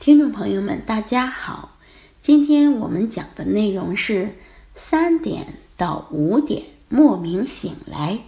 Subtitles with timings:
[0.00, 1.76] 听众朋友们，大家好，
[2.22, 4.30] 今天我们讲的内容是
[4.74, 8.20] 三点到五点莫名醒来，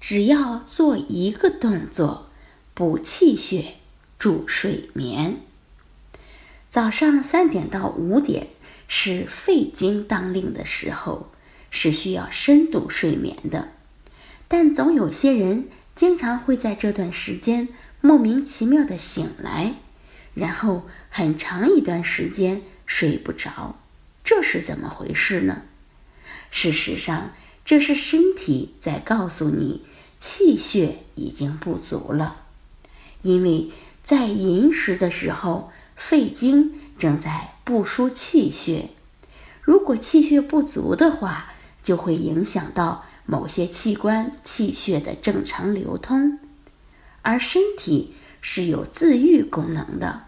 [0.00, 2.26] 只要做一个动作，
[2.74, 3.74] 补气血、
[4.18, 5.36] 助睡眠。
[6.72, 8.48] 早上三点到五点
[8.88, 11.28] 是肺经当令的时候，
[11.70, 13.68] 是需要深度睡眠的，
[14.48, 17.68] 但总有些人经常会在这段时间
[18.00, 19.76] 莫名其妙的醒来。
[20.34, 23.76] 然后很长一段时间睡不着，
[24.24, 25.62] 这是怎么回事呢？
[26.50, 27.32] 事实上，
[27.64, 29.82] 这是身体在告诉你
[30.18, 32.44] 气血已经不足了，
[33.22, 33.70] 因为
[34.02, 38.90] 在寅时的时候，肺经正在不输气血，
[39.60, 46.38] 如果气血不足的话，就会影响到某些器官气血的正常流通，
[47.20, 48.14] 而身体。
[48.42, 50.24] 是有自愈功能的。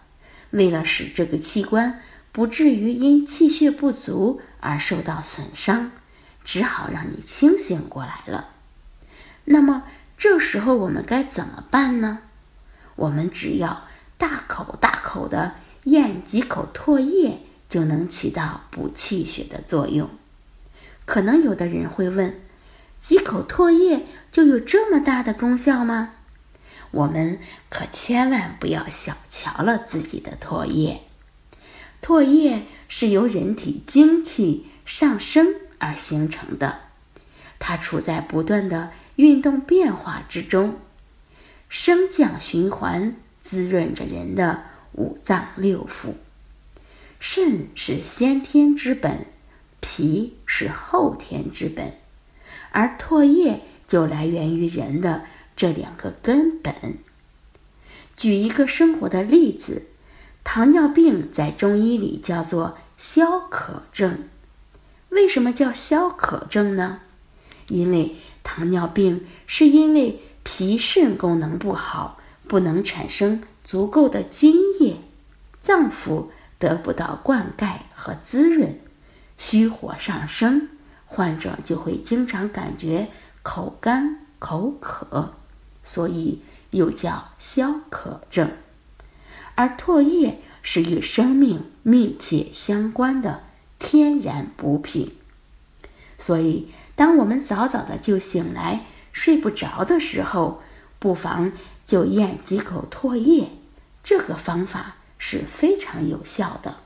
[0.51, 2.01] 为了使这个器官
[2.33, 5.91] 不至于因气血不足而受到损伤，
[6.43, 8.49] 只好让你清醒过来了。
[9.45, 9.85] 那么
[10.17, 12.21] 这时候我们该怎么办呢？
[12.97, 13.85] 我们只要
[14.17, 20.09] 大口大口的咽几口唾液，就能起到补气血的作用。
[21.05, 22.41] 可能有的人会问：
[23.01, 26.15] 几口唾液就有这么大的功效吗？
[26.95, 31.03] 我们可千万不要小瞧了自己的唾液。
[32.01, 36.81] 唾液是由人体精气上升而形成的，
[37.59, 40.77] 它处在不断的运动变化之中，
[41.69, 46.15] 升降循环滋润着人的五脏六腑。
[47.19, 49.27] 肾是先天之本，
[49.81, 51.95] 脾是后天之本，
[52.71, 55.25] 而唾液就来源于人的。
[55.57, 56.75] 这两个根本。
[58.17, 59.87] 举一个生活的例子，
[60.45, 64.29] 糖尿病在中医里叫做消渴症。
[65.11, 67.01] 为什么叫消渴症呢？
[67.69, 74.97] 因为糖尿病是因为脾肾功能不好，不能产生足够的津液，
[75.63, 76.27] 脏腑
[76.59, 78.79] 得不到灌溉和滋润，
[79.39, 80.69] 虚火上升，
[81.07, 83.09] 患者就会经常感觉
[83.43, 85.35] 口干口渴。
[85.85, 86.41] 所以
[86.71, 88.51] 又叫消渴症，
[89.55, 93.45] 而唾液是与生命密切相关的
[93.79, 95.13] 天然补品。
[96.19, 100.63] 所以，当我们早早的就醒来、睡不着的时候，
[100.99, 101.53] 不妨
[101.85, 103.51] 就咽几口唾液，
[104.03, 106.77] 这个方法是非常有效的。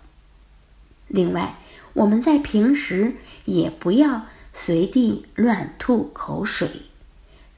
[1.07, 1.57] 另外，
[1.93, 6.88] 我们在平时也不要随地乱吐口水。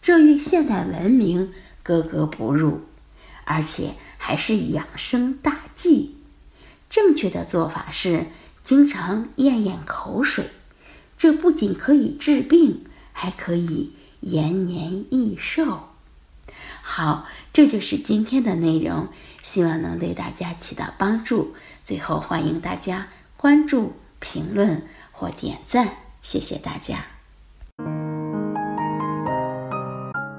[0.02, 1.52] 这与现代文明
[1.82, 2.80] 格格不入，
[3.44, 6.16] 而且还是养生大忌。
[6.88, 8.26] 正确的做法是
[8.64, 10.46] 经常咽咽口水，
[11.16, 15.88] 这不仅可以治病，还可以延年益寿。
[16.82, 19.08] 好，这就是今天的内容，
[19.42, 21.54] 希望能对大家起到帮助。
[21.84, 27.19] 最后，欢迎大家关注、评论或点赞，谢谢大家。